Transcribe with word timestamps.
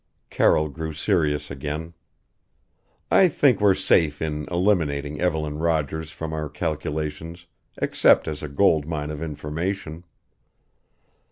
Carroll 0.31 0.67
grew 0.67 0.93
serious 0.93 1.51
again. 1.51 1.93
"I 3.11 3.27
think 3.27 3.61
we're 3.61 3.75
safe 3.75 4.19
in 4.19 4.47
eliminating 4.49 5.21
Evelyn 5.21 5.59
Rogers 5.59 6.09
from 6.09 6.33
our 6.33 6.49
calculations 6.49 7.45
except 7.79 8.27
as 8.27 8.41
a 8.41 8.47
gold 8.49 8.87
mine 8.87 9.11
of 9.11 9.21
information. 9.21 10.03